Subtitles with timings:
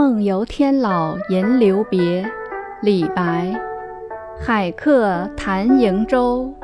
[0.00, 2.24] 梦游天姥吟留别。
[2.80, 3.52] 李白。
[4.40, 6.54] 海客谈瀛洲，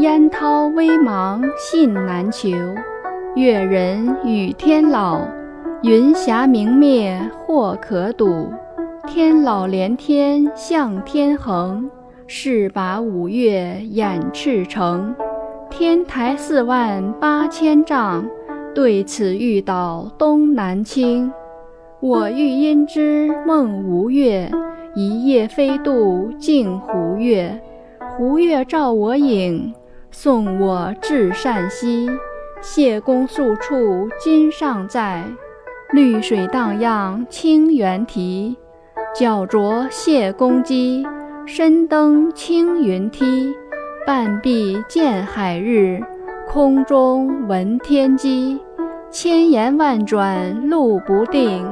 [0.00, 2.50] 烟涛微茫信难求。
[3.36, 5.20] 越人语天老，
[5.84, 8.52] 云霞明灭或可睹。
[9.06, 11.88] 天老连天向天横，
[12.26, 15.14] 势拔五岳掩赤城。
[15.70, 18.24] 天台四万八千丈，
[18.74, 21.32] 对此欲倒东南倾。
[22.00, 24.50] 我欲因之梦吴越，
[24.94, 27.60] 一夜飞渡镜湖月。
[28.16, 29.74] 湖月照我影，
[30.10, 32.08] 送我至善溪。
[32.62, 35.22] 谢公宿处今尚在，
[35.92, 38.56] 绿水荡漾清猿啼。
[39.14, 41.06] 脚着谢公屐，
[41.44, 43.54] 身登青云梯。
[44.06, 46.00] 半壁见海日，
[46.48, 48.58] 空中闻天鸡。
[49.10, 51.66] 千言万转路不定，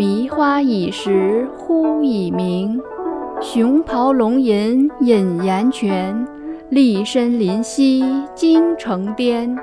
[0.00, 2.80] 迷花倚石忽已明。
[3.42, 6.26] 熊咆龙吟引岩泉，
[6.70, 8.02] 栗深林兮
[8.34, 9.54] 惊城巅。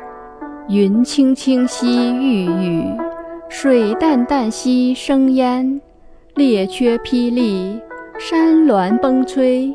[0.70, 2.84] 云青青兮欲雨，
[3.50, 5.82] 水淡淡兮生烟。
[6.36, 7.82] 列缺霹雳，
[8.20, 9.74] 山峦崩摧。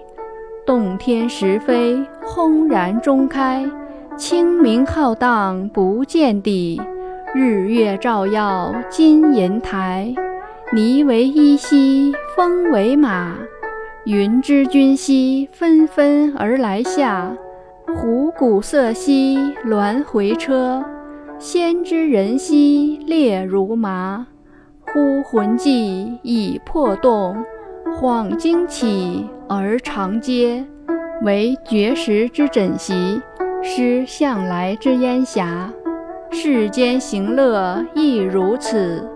[0.65, 3.69] 洞天石扉，轰然中开。
[4.17, 6.81] 清明浩荡不见底，
[7.35, 10.15] 日月照耀金银台。
[10.75, 13.37] 霓为衣兮风为马，
[14.07, 17.37] 云之君兮纷纷而来下。
[17.95, 20.83] 虎鼓瑟兮鸾回车，
[21.39, 24.27] 仙之人兮列如麻。
[24.87, 27.37] 忽魂悸已魄动。
[28.01, 30.65] 恍惊起而长嗟，
[31.23, 33.21] 惟绝石之枕席，
[33.63, 35.71] 失向来之烟霞。
[36.31, 39.07] 世间行乐亦如此，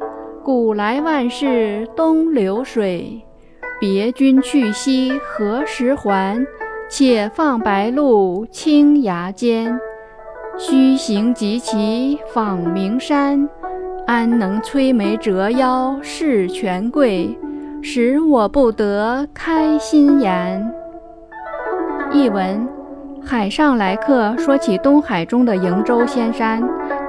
[0.47, 3.21] 古来万事东流水。
[3.81, 6.47] 别君去兮何时还？
[6.89, 9.77] 且放白鹿青崖间。
[10.57, 13.49] 须行即骑访名山，
[14.07, 17.37] 安能摧眉折腰事权贵？
[17.83, 20.73] 使我不得开心颜。
[22.13, 22.69] 译文：
[23.21, 26.63] 海上来客说起东海中的瀛洲仙山，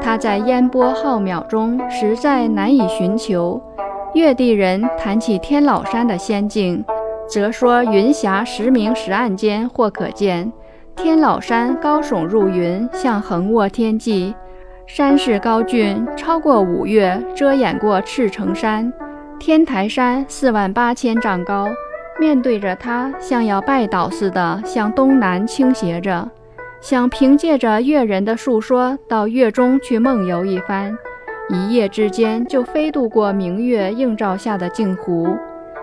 [0.08, 3.62] 他在烟波浩渺中实在难以寻求；
[4.14, 6.82] 越地人谈起天老山的仙境，
[7.28, 10.50] 则说云霞时明时暗间或可见。
[10.96, 14.34] 天老山高耸入云，像横卧天际，
[14.86, 18.94] 山势高峻，超过五岳，遮掩过赤城山。
[19.38, 21.68] 天台山四万八千丈高，
[22.18, 26.30] 面对着它，像要拜倒似的向东南倾斜着。
[26.80, 30.96] 想凭借着越人的述说，到月中去梦游一番，
[31.50, 35.36] 一夜之间就飞渡过明月映照下的镜湖。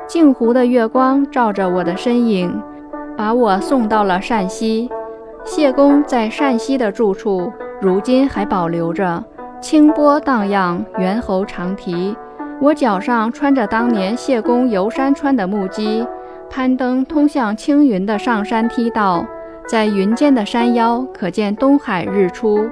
[0.06, 2.62] 镜湖的月光照着我的身影，
[3.16, 4.88] 把我送到了善溪。
[5.44, 9.22] 谢公在善溪的住处，如今还保留着，
[9.60, 12.16] 清波荡漾，猿猴长啼。
[12.60, 16.06] 我脚上穿着当年谢公游山穿的木屐，
[16.48, 19.26] 攀登通向青云的上山梯道，
[19.66, 22.68] 在云间的山腰可见东海日出。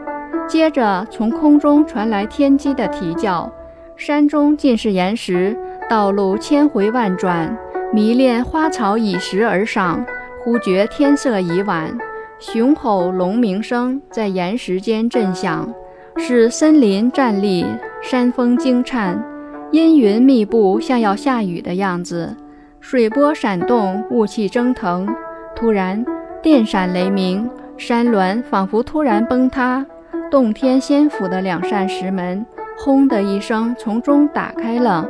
[0.49, 3.51] 接着从空中传来天鸡的啼叫，
[3.97, 5.57] 山中尽是岩石，
[5.89, 7.57] 道路千回万转，
[7.93, 10.05] 迷恋花草倚石而上，
[10.43, 11.97] 忽觉天色已晚，
[12.39, 15.73] 雄吼龙鸣声在岩石间震响，
[16.17, 17.65] 使森林战栗，
[18.03, 19.23] 山峰惊颤。
[19.71, 22.37] 阴云密布，像要下雨的样子；
[22.81, 25.09] 水波闪动，雾气蒸腾。
[25.55, 26.05] 突然，
[26.43, 29.87] 电闪雷鸣，山峦仿佛突然崩塌。
[30.29, 32.45] 洞天仙府的两扇石门
[32.77, 35.09] “轰”的一声从中打开了。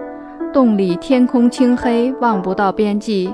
[0.53, 3.33] 洞里天空青黑，望不到边际。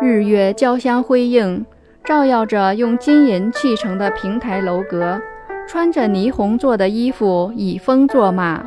[0.00, 1.66] 日月交相辉映，
[2.04, 5.20] 照耀着用金银砌成的平台楼阁。
[5.66, 8.62] 穿着霓虹做的衣服，以风作马。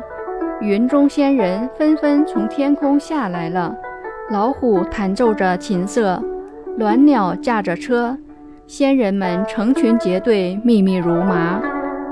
[0.60, 3.74] 云中仙人纷纷从天空下来了，
[4.30, 6.22] 老虎弹奏着琴瑟，
[6.78, 8.18] 鸾鸟驾着车，
[8.66, 11.62] 仙人们成群结队，密密如麻。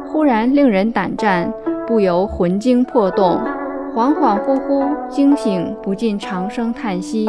[0.06, 1.52] 忽然令人胆战，
[1.84, 3.40] 不由魂惊魄动，
[3.92, 7.28] 恍恍惚惚惊醒，不禁长声叹息。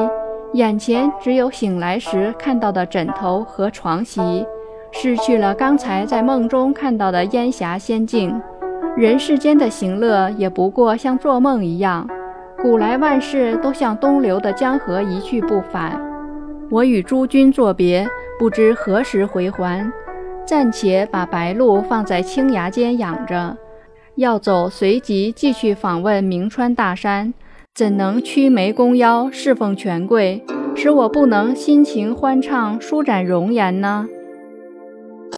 [0.54, 4.45] 眼前只有醒来时看到的枕头和床席，
[4.92, 8.39] 失去了刚才在梦中看到的烟霞仙境。
[8.95, 12.07] 人世间的行乐也不过像做梦一样，
[12.62, 16.00] 古来万事都向东流的江河一去不返。
[16.71, 18.07] 我与诸君作别，
[18.39, 19.91] 不知何时回还，
[20.45, 23.56] 暂且把白鹿放在青崖间养着。
[24.15, 27.33] 要走，随即继续访问明川大山，
[27.73, 30.44] 怎能屈眉弓腰侍奉权贵，
[30.75, 34.07] 使我不能心情欢畅、舒展容颜呢？